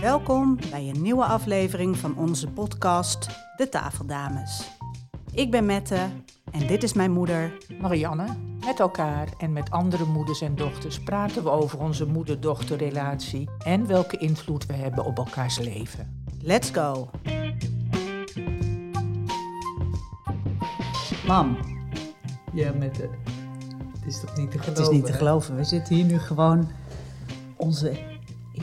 [0.00, 4.70] Welkom bij een nieuwe aflevering van onze podcast De Tafeldames.
[5.32, 6.08] Ik ben Mette
[6.50, 7.58] en dit is mijn moeder.
[7.80, 8.26] Marianne,
[8.64, 14.16] met elkaar en met andere moeders en dochters praten we over onze moeder-dochterrelatie en welke
[14.16, 16.24] invloed we hebben op elkaars leven.
[16.42, 17.10] Let's go!
[21.26, 21.58] Mam,
[22.52, 23.10] Ja, met het.
[24.06, 25.56] Is toch niet te het is niet te geloven.
[25.56, 26.68] We zitten hier nu gewoon
[27.56, 28.09] onze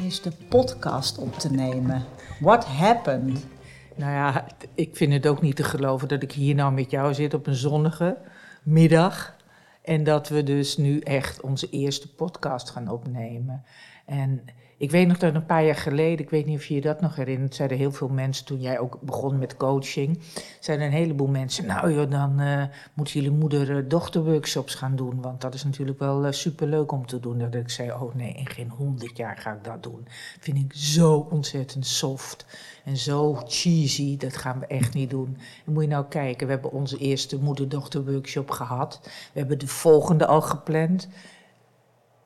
[0.03, 2.05] eerste podcast op te nemen.
[2.39, 3.45] What happened?
[3.95, 7.13] Nou ja, ik vind het ook niet te geloven dat ik hier nou met jou
[7.13, 8.17] zit op een zonnige
[8.63, 9.35] middag.
[9.81, 13.63] En dat we dus nu echt onze eerste podcast gaan opnemen.
[14.05, 14.41] En
[14.77, 17.01] ik weet nog dat een paar jaar geleden, ik weet niet of je je dat
[17.01, 20.19] nog herinnert, zeiden heel veel mensen toen jij ook begon met coaching,
[20.59, 22.63] zeiden een heleboel mensen, nou joh, dan eh,
[22.93, 27.37] moeten jullie moeder-dochter-workshops gaan doen, want dat is natuurlijk wel uh, superleuk om te doen.
[27.37, 30.07] Dat ik zei, oh nee, in geen honderd jaar ga ik dat doen.
[30.39, 32.45] Vind ik zo ontzettend soft
[32.85, 35.37] en zo cheesy, dat gaan we echt niet doen.
[35.65, 38.99] En moet je nou kijken, we hebben onze eerste moeder-dochter-workshop gehad,
[39.33, 41.07] we hebben de volgende al gepland.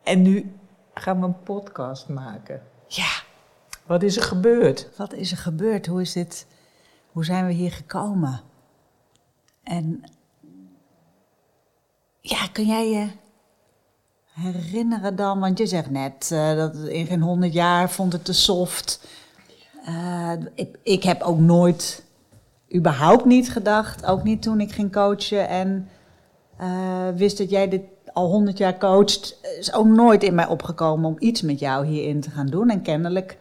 [0.03, 0.51] En nu
[0.93, 2.61] gaan we een podcast maken.
[2.87, 3.11] Ja,
[3.85, 4.89] wat is er gebeurd?
[4.97, 5.85] Wat is er gebeurd?
[5.85, 6.47] Hoe is dit?
[7.11, 8.41] Hoe zijn we hier gekomen?
[9.63, 10.03] En
[12.19, 13.07] ja, kun jij je
[14.33, 15.39] herinneren dan?
[15.39, 19.07] Want je zegt net uh, dat in geen honderd jaar vond het te soft.
[19.87, 22.03] Uh, ik, ik heb ook nooit,
[22.75, 25.89] überhaupt niet gedacht, ook niet toen ik ging coachen en
[26.61, 31.09] uh, wist dat jij dit al honderd jaar coacht, is ook nooit in mij opgekomen
[31.09, 32.69] om iets met jou hierin te gaan doen.
[32.69, 33.37] En kennelijk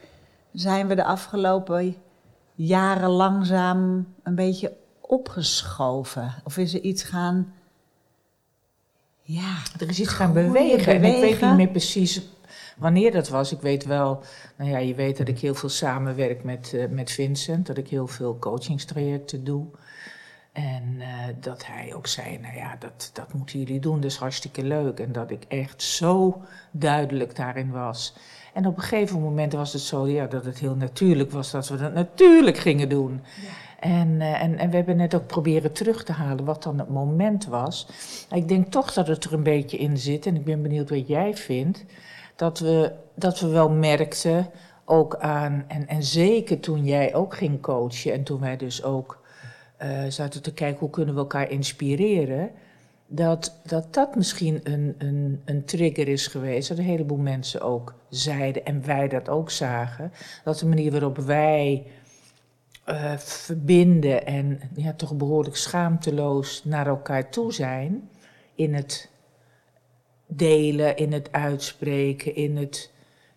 [0.53, 1.97] zijn we de afgelopen
[2.55, 6.35] jaren langzaam een beetje opgeschoven.
[6.45, 7.53] Of is er iets gaan.
[9.23, 9.57] Ja.
[9.79, 10.53] Er is iets gaan bewegen.
[10.55, 10.93] bewegen.
[10.93, 12.23] En ik weet niet meer precies
[12.81, 13.53] wanneer dat was.
[13.53, 14.23] Ik weet wel,
[14.57, 17.89] nou ja, je weet dat ik heel veel samenwerk met, uh, met Vincent, dat ik
[17.89, 19.67] heel veel coachingstrajecten doe.
[20.61, 21.07] En uh,
[21.41, 25.01] dat hij ook zei, nou ja, dat, dat moeten jullie doen, dat is hartstikke leuk.
[25.01, 28.15] En dat ik echt zo duidelijk daarin was.
[28.55, 31.69] En op een gegeven moment was het zo, ja, dat het heel natuurlijk was dat
[31.69, 33.21] we dat natuurlijk gingen doen.
[33.43, 33.89] Ja.
[33.89, 36.89] En, uh, en, en we hebben net ook proberen terug te halen wat dan het
[36.89, 37.87] moment was.
[38.31, 41.09] Ik denk toch dat het er een beetje in zit, en ik ben benieuwd wat
[41.09, 41.85] jij vindt,
[42.37, 44.51] dat we, dat we wel merkten,
[44.85, 49.21] ook aan, en, en zeker toen jij ook ging coachen en toen wij dus ook
[49.83, 52.51] uh, zaten te kijken hoe kunnen we elkaar inspireren,
[53.07, 56.69] dat dat, dat misschien een, een, een trigger is geweest.
[56.69, 60.13] Dat een heleboel mensen ook zeiden en wij dat ook zagen.
[60.45, 61.87] Dat de manier waarop wij
[62.89, 68.09] uh, verbinden en ja, toch behoorlijk schaamteloos naar elkaar toe zijn
[68.55, 69.11] in het
[70.27, 72.91] delen, in het uitspreken, in het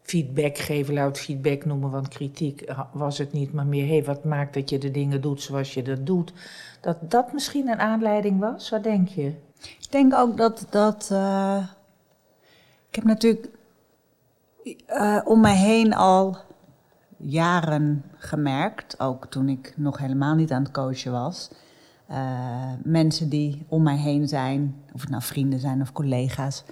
[0.03, 4.23] feedback geven, laat feedback noemen, want kritiek was het niet, maar meer, hé, hey, wat
[4.23, 6.33] maakt dat je de dingen doet zoals je dat doet?
[6.81, 9.33] Dat dat misschien een aanleiding was, wat denk je?
[9.61, 11.67] Ik denk ook dat, dat uh,
[12.89, 13.49] ik heb natuurlijk
[14.89, 16.37] uh, om mij heen al
[17.17, 21.49] jaren gemerkt, ook toen ik nog helemaal niet aan het coachen was,
[22.83, 26.63] mensen die om mij heen zijn, of het nou vrienden zijn of collega's,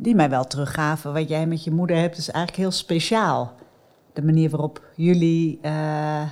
[0.00, 1.12] die mij wel teruggaven.
[1.12, 3.52] Wat jij met je moeder hebt, is eigenlijk heel speciaal.
[4.12, 6.22] De manier waarop jullie uh,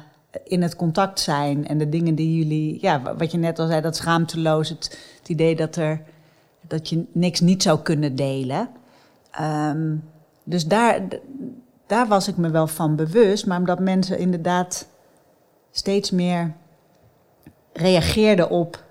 [0.44, 3.81] in het contact zijn en de dingen die jullie, ja, wat je net al zei,
[3.81, 6.03] dat schaamteloos, het, het idee dat, er,
[6.60, 8.69] dat je niks niet zou kunnen delen.
[9.41, 10.05] Um,
[10.44, 11.00] dus daar,
[11.87, 14.88] daar was ik me wel van bewust, maar omdat mensen inderdaad
[15.71, 16.53] steeds meer
[17.72, 18.84] reageerden op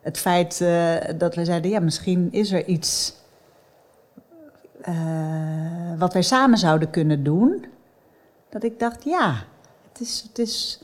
[0.00, 3.14] het feit uh, dat we zeiden, ja, misschien is er iets
[4.88, 7.64] uh, wat wij samen zouden kunnen doen.
[8.48, 9.34] Dat ik dacht, ja,
[9.88, 10.80] het is, het is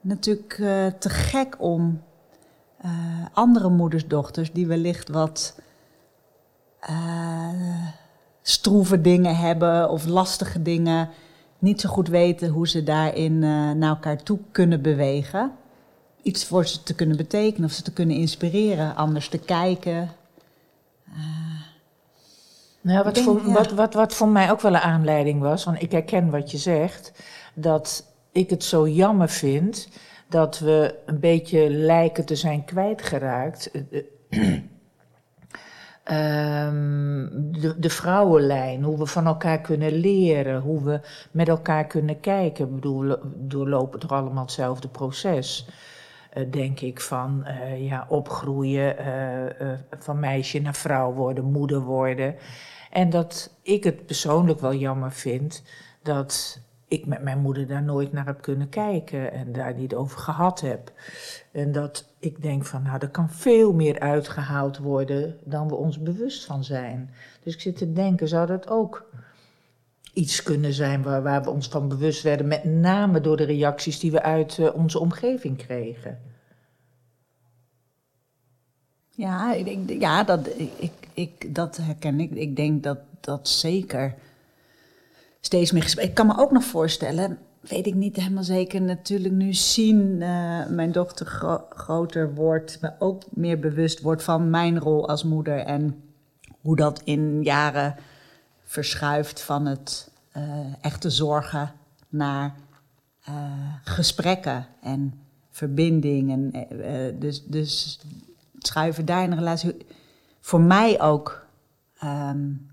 [0.00, 2.02] natuurlijk uh, te gek om
[2.84, 2.90] uh,
[3.32, 5.60] andere moedersdochters die wellicht wat
[8.42, 11.08] stroeve dingen hebben of lastige dingen,
[11.58, 13.38] niet zo goed weten hoe ze daarin
[13.78, 15.52] naar elkaar toe kunnen bewegen.
[16.22, 20.10] Iets voor ze te kunnen betekenen of ze te kunnen inspireren, anders te kijken.
[22.86, 23.52] Nou, wat, denk, voor, ja.
[23.52, 26.58] wat, wat, wat voor mij ook wel een aanleiding was, want ik herken wat je
[26.58, 27.12] zegt,
[27.54, 29.88] dat ik het zo jammer vind
[30.28, 33.70] dat we een beetje lijken te zijn kwijtgeraakt.
[36.10, 37.28] Um,
[37.60, 41.00] de, de, vrouwenlijn, hoe we van elkaar kunnen leren, hoe we
[41.30, 42.66] met elkaar kunnen kijken.
[42.66, 45.68] Ik bedoel, we doorlopen toch allemaal hetzelfde proces,
[46.34, 48.96] uh, denk ik, van uh, ja, opgroeien,
[49.60, 52.36] uh, van meisje naar vrouw worden, moeder worden.
[52.96, 55.62] En dat ik het persoonlijk wel jammer vind
[56.02, 60.18] dat ik met mijn moeder daar nooit naar heb kunnen kijken en daar niet over
[60.18, 60.92] gehad heb.
[61.52, 65.98] En dat ik denk van, nou, er kan veel meer uitgehaald worden dan we ons
[65.98, 67.10] bewust van zijn.
[67.42, 69.10] Dus ik zit te denken, zou dat ook
[70.12, 73.98] iets kunnen zijn waar, waar we ons van bewust werden, met name door de reacties
[73.98, 76.18] die we uit uh, onze omgeving kregen?
[79.16, 82.30] Ja, ik, ja dat, ik, ik, dat herken ik.
[82.30, 84.14] Ik denk dat dat zeker
[85.40, 86.06] steeds meer gesprek.
[86.06, 90.66] Ik kan me ook nog voorstellen, weet ik niet helemaal zeker, natuurlijk nu zien uh,
[90.66, 91.26] mijn dochter
[91.68, 96.02] groter wordt, me ook meer bewust wordt van mijn rol als moeder en
[96.60, 97.96] hoe dat in jaren
[98.64, 100.42] verschuift van het uh,
[100.80, 101.72] echte zorgen
[102.08, 102.54] naar
[103.28, 103.34] uh,
[103.84, 105.20] gesprekken en
[105.50, 106.30] verbinding.
[106.30, 106.68] En,
[107.18, 108.00] dus, dus
[108.66, 109.86] schuiven daar in een relatie
[110.40, 111.46] voor mij ook
[112.04, 112.70] um,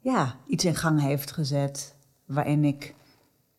[0.00, 1.94] ja, iets in gang heeft gezet
[2.24, 2.94] waarin ik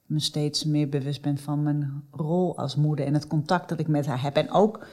[0.06, 3.88] me steeds meer bewust ben van mijn rol als moeder en het contact dat ik
[3.88, 4.36] met haar heb.
[4.36, 4.86] En ook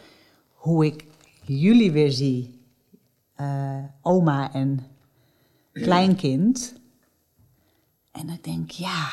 [0.53, 1.07] hoe ik
[1.43, 2.61] jullie weer zie,
[3.41, 4.87] uh, oma en
[5.73, 6.75] kleinkind.
[8.11, 9.09] En ik denk, ja,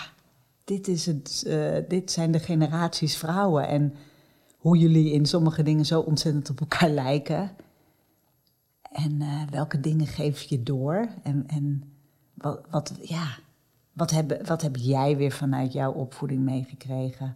[0.64, 3.68] dit, is het, uh, dit zijn de generaties vrouwen.
[3.68, 3.94] En
[4.60, 7.52] hoe jullie in sommige dingen zo ontzettend op elkaar lijken.
[8.82, 11.08] En uh, welke dingen geef je door?
[11.24, 11.84] En, en
[12.34, 13.38] wat, wat, ja,
[13.94, 17.36] wat, heb, wat heb jij weer vanuit jouw opvoeding meegekregen?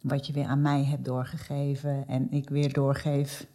[0.00, 3.46] Wat je weer aan mij hebt doorgegeven en ik weer doorgeef.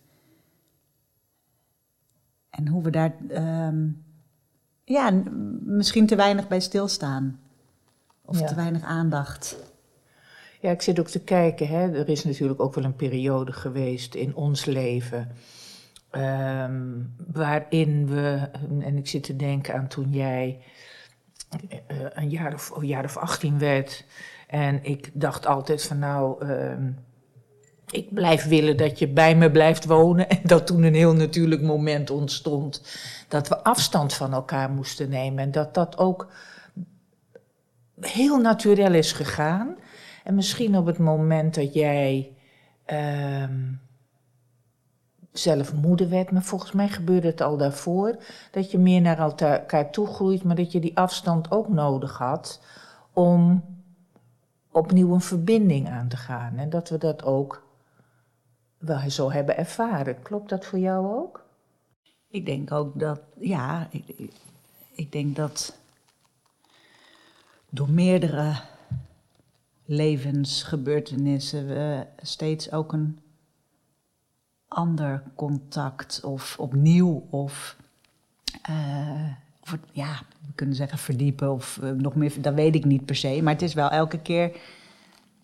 [2.50, 3.15] En hoe we daar
[3.67, 4.05] um,
[4.83, 5.23] ja,
[5.61, 7.39] misschien te weinig bij stilstaan.
[8.21, 8.45] Of ja.
[8.45, 9.57] te weinig aandacht.
[10.59, 11.68] Ja, ik zit ook te kijken.
[11.68, 11.92] Hè.
[11.92, 15.31] Er is natuurlijk ook wel een periode geweest in ons leven.
[16.12, 18.50] Um, waarin we,
[18.80, 20.59] en ik zit te denken aan toen jij
[21.71, 24.06] uh, een jaar of, een jaar of 18 werd.
[24.48, 26.98] En ik dacht altijd van nou, um,
[27.92, 30.30] ik blijf willen dat je bij me blijft wonen.
[30.38, 35.44] En dat toen een heel natuurlijk moment ontstond dat we afstand van elkaar moesten nemen.
[35.44, 36.27] En dat dat ook
[38.00, 39.75] heel natuurlijk is gegaan.
[40.27, 42.35] En misschien op het moment dat jij
[42.85, 43.81] um,
[45.31, 48.18] zelf moeder werd, maar volgens mij gebeurde het al daarvoor,
[48.51, 52.62] dat je meer naar elkaar toe groeit, maar dat je die afstand ook nodig had
[53.13, 53.63] om
[54.71, 56.57] opnieuw een verbinding aan te gaan.
[56.57, 57.63] En dat we dat ook
[58.77, 60.21] wel zo hebben ervaren.
[60.21, 61.45] Klopt dat voor jou ook?
[62.29, 64.31] Ik denk ook dat, ja, ik,
[64.91, 65.77] ik denk dat
[67.69, 68.53] door meerdere
[69.88, 73.19] levensgebeurtenissen we steeds ook een
[74.68, 77.78] ander contact of opnieuw of,
[79.60, 83.16] of ja, we kunnen zeggen verdiepen of uh, nog meer, dat weet ik niet per
[83.16, 84.57] se, maar het is wel elke keer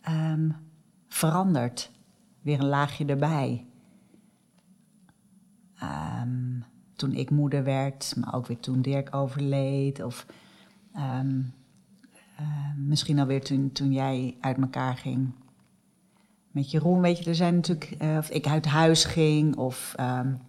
[0.10, 0.56] um,
[1.08, 1.92] veranderd.
[2.42, 3.66] Weer een laagje erbij.
[5.84, 10.26] Um, toen ik moeder werd, maar ook weer toen Dirk overleed of
[10.96, 11.54] um,
[12.40, 12.48] uh,
[12.78, 15.34] misschien alweer toen, toen jij uit elkaar ging
[16.54, 17.02] met Jeroen.
[17.02, 20.42] Weet je, er zijn natuurlijk, uh, of ik uit huis ging, of um,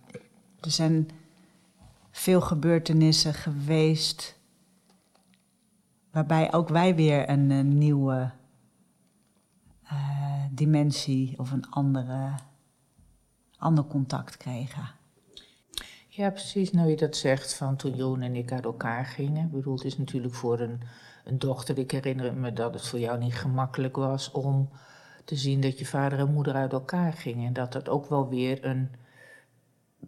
[0.60, 1.08] er zijn
[2.10, 4.38] veel gebeurtenissen geweest.
[6.10, 8.30] Waarbij ook wij weer een, nieuwe
[9.84, 12.30] uh, dimensie of een andere,
[13.58, 14.88] ander contact kregen.
[16.08, 16.70] Ja, precies.
[16.70, 19.44] Nou, je dat zegt van toen Jeroen en ik uit elkaar gingen.
[19.44, 20.80] Ik bedoel, het is natuurlijk voor een
[21.24, 21.78] een dochter.
[21.78, 24.68] Ik herinner me dat het voor jou niet gemakkelijk was om
[25.24, 27.46] te zien dat je vader en moeder uit elkaar gingen.
[27.46, 28.90] En dat dat ook wel weer een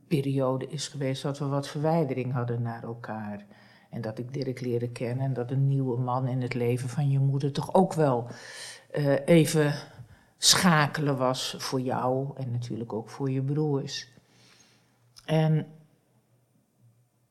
[0.08, 3.44] periode is geweest dat we wat verwijdering hadden naar elkaar.
[3.90, 7.11] En dat ik Dirk leerde kennen en dat een nieuwe man in het leven van
[7.11, 8.26] je moeder toch ook wel
[8.94, 9.75] uh, even
[10.38, 14.08] schakelen was voor jou en natuurlijk ook voor je broers.
[15.25, 15.66] En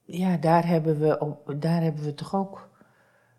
[0.06, 2.70] ja, daar hebben we, daar hebben we toch ook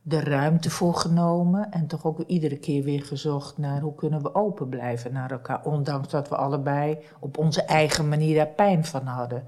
[0.08, 4.34] de ruimte voor genomen en toch ook iedere keer weer gezocht naar hoe kunnen we
[4.34, 9.06] open blijven naar elkaar, ondanks dat we allebei op onze eigen manier daar pijn van
[9.06, 9.46] hadden.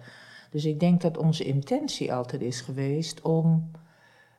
[0.50, 3.70] Dus ik denk dat onze intentie altijd is geweest om,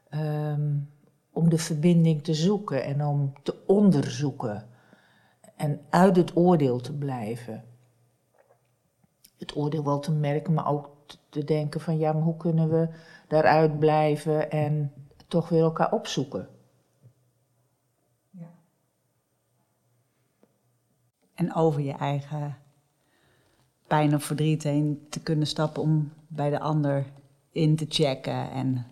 [0.09, 0.89] um,
[1.31, 4.67] om de verbinding te zoeken en om te onderzoeken
[5.55, 7.63] en uit het oordeel te blijven.
[9.37, 10.89] Het oordeel wel te merken, maar ook
[11.29, 12.87] te denken van ja, maar hoe kunnen we
[13.27, 14.93] daaruit blijven en
[15.29, 16.47] toch weer elkaar opzoeken.
[18.29, 18.51] Ja.
[21.33, 22.57] En over je eigen
[23.87, 27.05] pijn of verdriet heen te kunnen stappen om bij de ander
[27.51, 28.85] in te checken en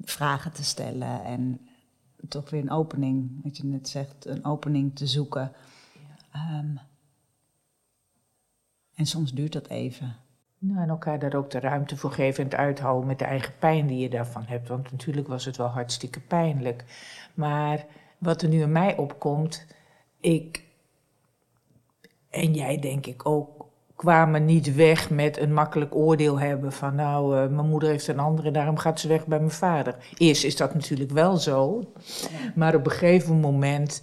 [0.00, 1.60] vragen te stellen en
[2.28, 5.52] toch weer een opening, wat je net zegt, een opening te zoeken.
[6.32, 6.76] Ehm,
[8.94, 10.16] en soms duurt dat even.
[10.58, 13.52] Nou, en elkaar daar ook de ruimte voor geven en het uithouden met de eigen
[13.58, 14.68] pijn die je daarvan hebt.
[14.68, 16.84] Want natuurlijk was het wel hartstikke pijnlijk.
[17.34, 17.84] Maar
[18.18, 19.66] wat er nu in mij opkomt,
[20.20, 20.64] ik
[22.36, 27.36] en jij denk ik ook, kwamen niet weg met een makkelijk oordeel hebben van nou,
[27.36, 29.96] uh, mijn moeder heeft een andere, daarom gaat ze weg bij mijn vader.
[30.16, 31.92] Eerst is dat natuurlijk wel zo,
[32.54, 34.02] maar op een gegeven moment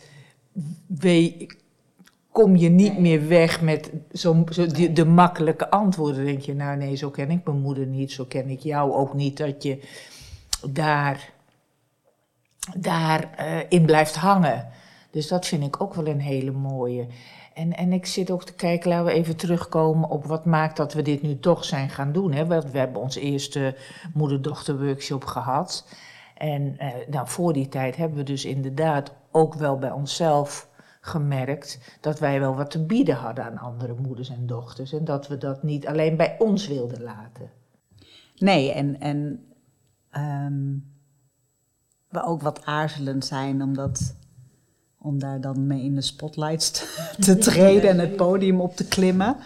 [0.88, 1.63] weet,
[2.34, 6.26] kom je niet meer weg met zo, zo de, de, makkelijke antwoorden.
[6.26, 9.14] denk je, nou nee, zo ken ik mijn moeder niet, zo ken ik jou ook
[9.14, 9.80] niet, dat je
[10.68, 11.32] daar,
[12.78, 14.68] daar uh, in blijft hangen.
[15.12, 17.08] Dus dat vind ik ook wel een hele mooie.
[17.54, 20.94] En, en ik zit ook te kijken, laten we even terugkomen op wat maakt dat
[20.94, 22.32] we dit nu toch zijn gaan doen.
[22.32, 22.46] Hè?
[22.46, 23.76] We, we hebben onze eerste
[24.14, 25.88] moeder-dochter workshop gehad.
[26.38, 30.72] En eh, nou, voor die tijd hebben we dus inderdaad ook wel bij onszelf
[31.06, 34.94] gemerkt dat wij wel wat te bieden hadden aan andere moeders en dochters.
[34.94, 37.52] En dat we dat niet alleen bij ons wilden laten.
[38.36, 39.46] Nee, en, en
[40.18, 40.94] um,
[42.10, 44.16] we ook wat aarzelend zijn, omdat
[44.98, 46.72] om daar dan mee in de spotlights
[47.20, 49.38] te, treden en het podium op te klimmen.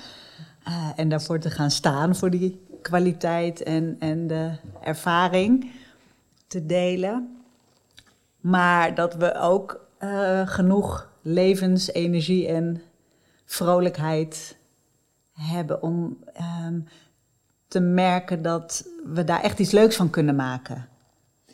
[0.67, 5.71] Uh, en daarvoor te gaan staan voor die kwaliteit en, en de ervaring
[6.47, 7.37] te delen.
[8.39, 12.81] Maar dat we ook uh, genoeg levensenergie en
[13.45, 14.57] vrolijkheid
[15.31, 16.17] hebben om
[16.65, 16.87] um,
[17.67, 20.87] te merken dat we daar echt iets leuks van kunnen maken.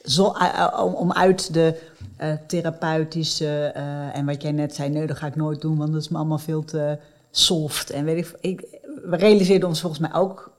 [0.03, 1.82] Zo, uh, om uit de
[2.22, 3.65] uh, therapeutische
[4.13, 6.18] en wat jij net zei, nee, dat ga ik nooit doen, want dat is me
[6.18, 7.00] allemaal veel te
[7.32, 7.89] soft.
[7.89, 10.58] En weet ik, ik, we realiseerden ons volgens mij ook,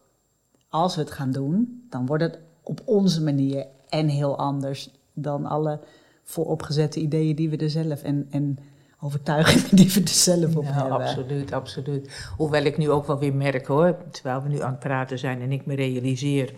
[0.69, 5.47] als we het gaan doen, dan wordt het op onze manier en heel anders dan
[5.47, 5.81] alle
[6.25, 8.59] vooropgezette ideeën die we er zelf en, en
[9.05, 10.93] overtuigingen die we er zelf op ja, hebben.
[10.93, 12.33] Absoluut, absoluut.
[12.37, 15.41] Hoewel ik nu ook wel weer merk hoor, terwijl we nu aan het praten zijn
[15.41, 16.55] en ik me realiseer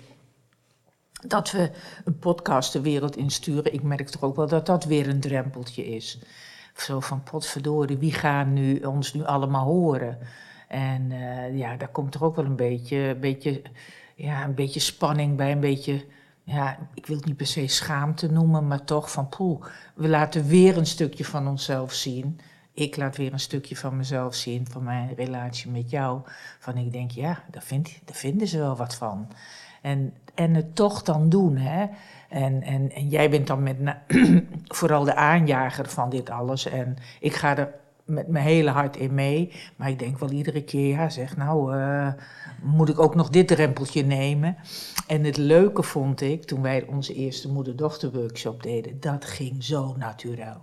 [1.27, 1.71] dat we
[2.05, 3.73] een podcast de wereld insturen.
[3.73, 6.19] Ik merk toch ook wel dat dat weer een drempeltje is.
[6.77, 10.19] Zo van potverdorie, wie gaan nu, ons nu allemaal horen?
[10.69, 13.63] En uh, ja, daar komt toch ook wel een beetje, een beetje,
[14.15, 16.05] ja, een beetje spanning bij, een beetje,
[16.47, 20.47] ja, ik wil het niet per se schaamte noemen, maar toch van poeh, we laten
[20.47, 22.41] weer een stukje van onszelf zien.
[22.73, 26.21] Ik laat weer een stukje van mezelf zien, van mijn relatie met jou.
[26.59, 27.65] Van ik denk, ja, daar,
[28.05, 29.29] daar vinden ze wel wat van.
[29.83, 31.57] En, en het toch dan doen.
[31.57, 31.87] Hè?
[32.29, 33.77] En, en, en jij bent dan met
[34.79, 36.67] vooral de aanjager van dit alles.
[36.67, 37.75] En ik ga er
[38.07, 39.53] met mijn hele hart in mee.
[39.77, 42.13] Maar ik denk wel iedere keer, ja zeg, nou uh,
[42.63, 44.57] moet ik ook nog dit drempeltje nemen.
[45.07, 49.95] En het leuke vond ik, toen wij onze eerste moeder-dochter workshop deden, dat ging zo
[49.97, 50.57] natuurlijk.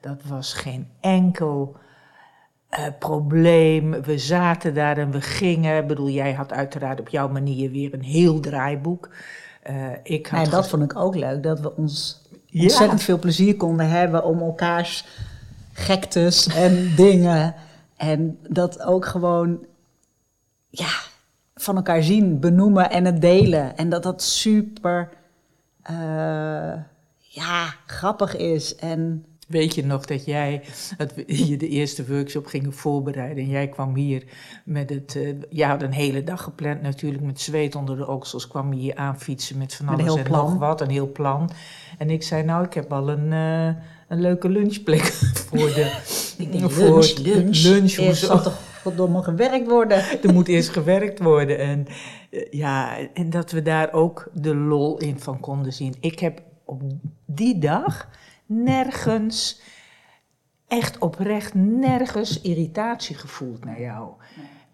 [0.00, 1.76] Dat was geen enkel
[2.70, 4.02] uh, probleem.
[4.02, 5.82] We zaten daar en we gingen.
[5.82, 9.10] Ik bedoel, jij had uiteraard op jouw manier weer een heel draaiboek.
[9.70, 13.56] Uh, ik had ja, dat vond ik ook leuk, dat we ons ontzettend veel plezier
[13.56, 15.06] konden hebben om elkaars
[15.76, 17.54] gektes en dingen.
[17.96, 19.66] En dat ook gewoon,
[20.68, 20.90] ja,
[21.54, 23.76] van elkaar zien, benoemen en het delen.
[23.76, 25.08] En dat dat super,
[25.90, 26.74] uh,
[27.18, 28.76] ja, grappig is.
[28.76, 30.62] En Weet je nog dat jij
[30.96, 31.12] dat
[31.48, 34.24] je de eerste workshop gingen voorbereiden en jij kwam hier
[34.64, 38.48] met het, uh, jij had een hele dag gepland natuurlijk met zweet onder de oksels,
[38.48, 40.50] kwam je hier aanfietsen met van alles en plan.
[40.50, 41.50] nog wat, een heel plan.
[41.98, 45.02] En ik zei nou, ik heb al een, uh, een leuke lunchplek
[45.48, 46.02] voor de...
[46.38, 47.62] ik denk, voor lunch, lunch.
[47.62, 49.98] lunch eerst zal toch goddomme gewerkt worden.
[50.22, 51.86] er moet eerst gewerkt worden en
[52.30, 55.94] uh, ja, en dat we daar ook de lol in van konden zien.
[56.00, 56.82] Ik heb op
[57.26, 58.08] die dag
[58.46, 59.60] nergens,
[60.68, 64.10] echt oprecht nergens irritatie gevoeld naar jou.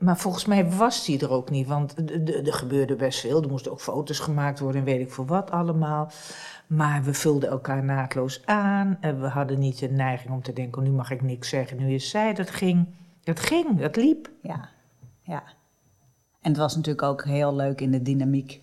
[0.02, 1.94] Maar volgens mij was die er ook niet, want
[2.46, 3.42] er gebeurde best veel.
[3.42, 6.10] Er moesten ook foto's gemaakt worden en weet ik voor wat allemaal.
[6.66, 8.96] Maar we vulden elkaar naadloos aan.
[9.00, 11.76] En we hadden niet de neiging om te denken, oh, nu mag ik niks zeggen,
[11.76, 12.34] nu is zij.
[12.34, 12.86] Dat ging,
[13.24, 14.30] dat ging, dat liep.
[14.42, 14.68] Ja,
[15.22, 15.42] ja.
[16.40, 18.60] En het was natuurlijk ook heel leuk in de dynamiek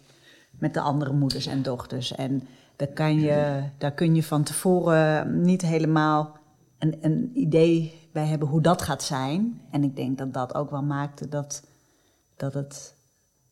[0.51, 2.15] met de andere moeders en dochters.
[2.15, 6.37] En daar, kan je, daar kun je van tevoren niet helemaal
[6.79, 9.61] een, een idee bij hebben hoe dat gaat zijn.
[9.71, 11.63] En ik denk dat dat ook wel maakte dat,
[12.35, 12.95] dat het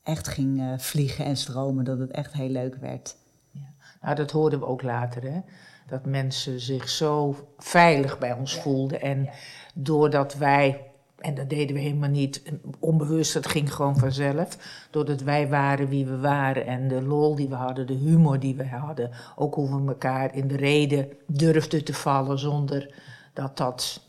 [0.04, 3.16] echt ging uh, vliegen en stromen, dat het echt heel leuk werd.
[3.52, 3.74] Ja.
[4.02, 5.40] Nou, dat hoorden we ook later, hè?
[5.88, 9.02] dat mensen zich zo veilig bij ons voelden.
[9.02, 9.30] En
[9.74, 12.42] doordat wij en dat deden we helemaal niet
[12.80, 14.58] onbewust, dat ging gewoon vanzelf.
[14.92, 18.56] Doordat wij waren wie we waren en de lol die we hadden, de humor die
[18.56, 19.12] we hadden.
[19.36, 22.94] Ook hoe we elkaar in de reden durfden te vallen zonder
[23.34, 24.07] dat dat,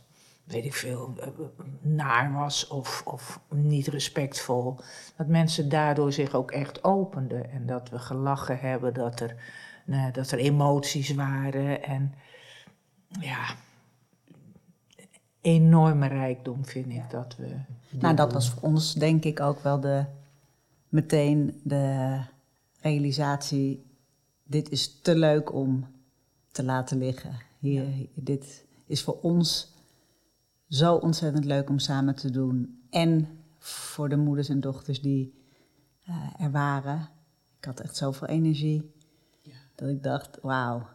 [0.48, 1.28] weet ik veel, eh,
[1.80, 4.76] naar was of, of niet respectvol.
[5.16, 9.36] Dat mensen daardoor zich ook echt openden en dat we gelachen hebben, dat er,
[9.84, 12.14] nou, dat er emoties waren en
[13.20, 13.54] ja
[15.40, 17.56] enorme rijkdom, vind ik, dat we...
[17.90, 20.04] Nou, dat was voor ons denk ik ook wel de,
[20.88, 22.18] meteen de
[22.80, 23.86] realisatie,
[24.44, 25.86] dit is te leuk om
[26.52, 27.32] te laten liggen.
[27.58, 29.76] Hier, Dit is voor ons
[30.68, 32.80] zo ontzettend leuk om samen te doen.
[32.90, 35.34] En voor de moeders en dochters die
[36.08, 37.08] uh, er waren.
[37.58, 38.92] Ik had echt zoveel energie.
[39.42, 39.52] Ja.
[39.74, 40.86] Dat ik dacht, wauw,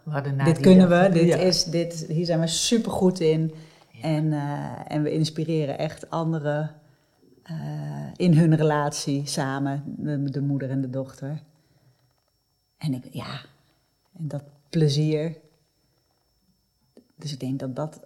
[0.43, 1.09] dit kunnen we.
[1.11, 3.53] Dit is, dit, hier zijn we super goed in.
[4.01, 6.75] En, eh, en we inspireren echt anderen
[7.51, 11.43] uh, in hun relatie samen, de, de, moeder en de dochter.
[12.77, 13.41] En ik, ja,
[14.17, 15.37] en dat plezier.
[17.15, 17.99] Dus ik denk dat dat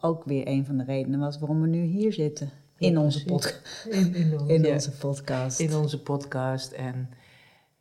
[0.00, 2.50] ook weer een van de redenen was waarom we nu hier zitten.
[2.78, 5.60] In, onze, pod in, in, in onze podcast.
[5.60, 6.72] In onze podcast.
[6.72, 7.10] En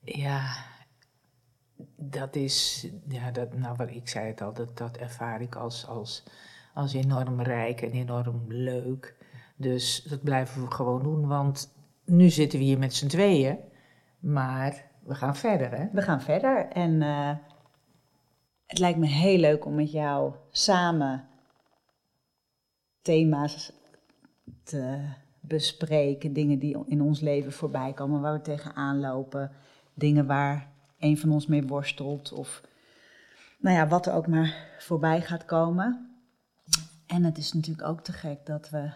[0.02, 0.66] ja,
[1.96, 5.88] dat is, ja, dat, nou wat ik zei het al, dat, dat ervaar ik als,
[5.88, 6.24] als
[6.76, 9.16] als enorm rijk en enorm leuk.
[9.56, 13.58] Dus dat blijven we gewoon doen, want nu zitten we hier met z'n tweeën,
[14.20, 15.86] maar we gaan verder, hè?
[15.92, 17.32] We gaan verder en uh,
[18.66, 21.28] het lijkt me heel leuk om met jou samen
[23.06, 23.72] thema's
[24.64, 25.00] te
[25.40, 29.52] bespreken, dingen die in ons leven voorbij komen, waar we tegenaan lopen,
[29.94, 32.62] dingen waar een van ons mee worstelt of
[33.60, 36.10] nou ja, wat er ook maar voorbij gaat komen.
[37.08, 38.92] En het is natuurlijk ook te gek dat we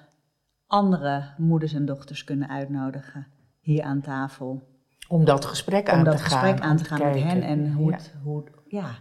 [0.68, 3.28] andere moeders en dochters kunnen uitnodigen
[3.60, 4.68] hier aan tafel.
[5.08, 6.30] Om dat gesprek aan om te dat gaan.
[6.30, 8.96] gesprek aan te gaan met hen en hoe, Het, hoe ja,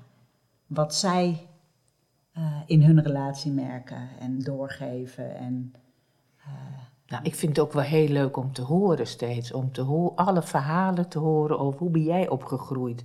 [0.67, 1.48] wat zij
[2.39, 5.37] uh, in hun relatie merken en doorgeven.
[5.37, 5.73] En,
[6.39, 6.47] uh,
[7.07, 9.53] nou, ik vind het ook wel heel leuk om te horen steeds.
[9.53, 13.05] Om te alle verhalen te horen over hoe ben jij opgegroeid.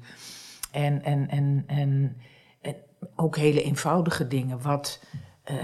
[0.71, 2.17] En, en, en, en,
[2.61, 2.75] en
[3.15, 4.61] ook hele eenvoudige dingen.
[4.61, 4.99] Wat,
[5.51, 5.57] uh,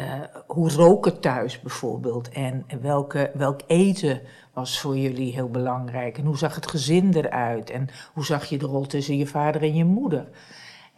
[0.47, 2.29] hoe roken thuis bijvoorbeeld?
[2.29, 4.21] En welke, welk eten
[4.53, 6.17] was voor jullie heel belangrijk?
[6.17, 7.69] En hoe zag het gezin eruit?
[7.69, 10.29] En hoe zag je de rol tussen je vader en je moeder?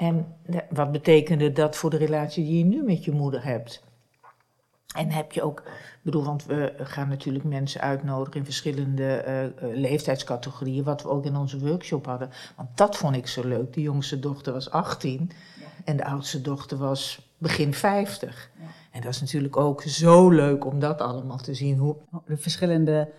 [0.01, 0.35] En
[0.69, 3.83] wat betekende dat voor de relatie die je nu met je moeder hebt?
[4.95, 9.23] En heb je ook, ik bedoel, want we gaan natuurlijk mensen uitnodigen in verschillende
[9.63, 12.29] uh, leeftijdscategorieën, wat we ook in onze workshop hadden.
[12.55, 13.73] Want dat vond ik zo leuk.
[13.73, 15.31] De jongste dochter was 18
[15.85, 18.49] en de oudste dochter was begin 50.
[18.59, 18.65] Ja.
[18.91, 21.77] En dat is natuurlijk ook zo leuk om dat allemaal te zien.
[21.77, 21.95] Hoe...
[22.25, 23.11] De verschillende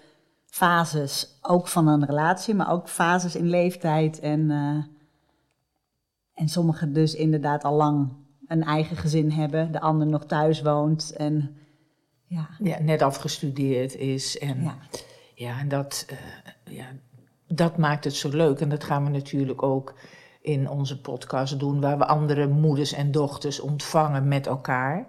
[0.46, 4.20] fases, ook van een relatie, maar ook fases in leeftijd.
[4.20, 4.84] En, uh,
[6.34, 8.12] en sommigen dus inderdaad al lang
[8.46, 11.12] een eigen gezin hebben, de ander nog thuis woont.
[11.16, 11.56] En,
[12.26, 12.48] ja.
[12.58, 14.38] ja net afgestudeerd is.
[14.38, 14.76] En, ja.
[15.34, 16.86] ja en dat, uh, ja,
[17.46, 18.60] dat maakt het zo leuk.
[18.60, 19.94] En dat gaan we natuurlijk ook
[20.40, 25.06] in onze podcast doen, waar we andere moeders en dochters ontvangen met elkaar.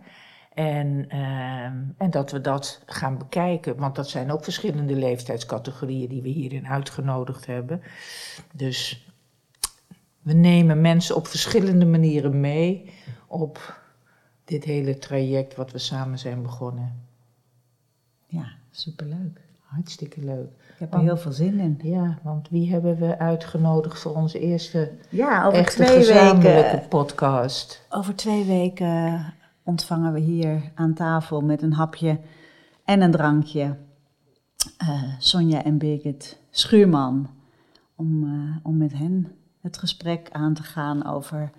[0.53, 1.63] En, uh,
[1.97, 6.67] en dat we dat gaan bekijken, want dat zijn ook verschillende leeftijdscategorieën die we hierin
[6.67, 7.81] uitgenodigd hebben.
[8.53, 9.07] Dus
[10.23, 12.93] we nemen mensen op verschillende manieren mee
[13.27, 13.81] op
[14.45, 17.01] dit hele traject wat we samen zijn begonnen.
[18.25, 19.41] Ja, superleuk.
[19.59, 20.49] Hartstikke leuk.
[20.73, 21.79] Ik heb er heel veel zin in.
[21.83, 26.87] Ja, want wie hebben we uitgenodigd voor onze eerste ja, over echte twee gezamenlijke weken,
[26.87, 27.85] podcast?
[27.89, 29.33] Over twee weken
[29.63, 32.19] ontvangen we hier aan tafel met een hapje
[32.85, 33.77] en een drankje
[34.81, 37.29] uh, Sonja en Birgit Schuurman.
[37.95, 39.31] Om, uh, om met hen
[39.63, 41.51] het gesprek aan te gaan over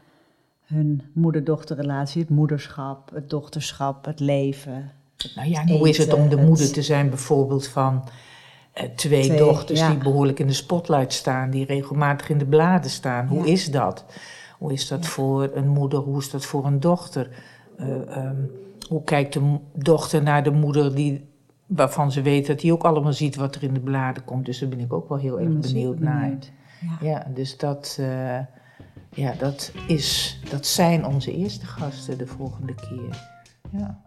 [0.64, 4.90] hun moeder-dochterrelatie, het moederschap, het dochterschap, het leven.
[5.34, 8.04] nou ja, hoe is het om de moeder te zijn bijvoorbeeld van
[8.74, 13.26] uh, twee, dochters die behoorlijk in de spotlight staan, die regelmatig in de bladen staan?
[13.26, 13.52] Hoe ja.
[13.52, 14.04] is dat?
[14.58, 15.10] Hoe is dat ja.
[15.10, 15.98] voor een moeder?
[15.98, 17.28] Hoe is dat voor een dochter?
[17.80, 17.86] Uh,
[18.26, 18.50] um,
[18.88, 21.28] hoe kijkt de dochter naar de moeder die,
[21.66, 24.46] waarvan ze weet dat hij ook allemaal ziet wat er in de bladen komt.
[24.46, 26.38] Dus daar ben ik ook wel heel erg benieuwd naar.
[26.80, 26.96] Ja.
[27.00, 27.26] ja.
[27.34, 28.38] dus dat, uh,
[29.08, 33.32] ja, dat, is, dat zijn onze eerste gasten de volgende keer.
[33.70, 34.00] Ja.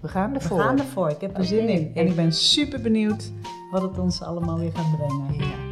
[0.00, 0.56] We gaan ervoor.
[0.56, 1.10] We gaan ervoor.
[1.10, 1.94] Ik heb er zin in.
[1.94, 3.32] En ik ben super benieuwd
[3.70, 5.34] wat het ons allemaal weer gaat brengen.
[5.34, 5.70] Ja.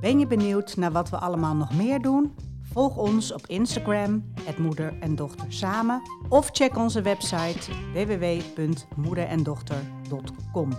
[0.00, 2.34] Ben je benieuwd naar wat we allemaal nog meer doen?
[2.62, 6.02] Volg ons op Instagram, het moeder en dochter samen.
[6.28, 10.70] Of check onze website www.moederendochter.com.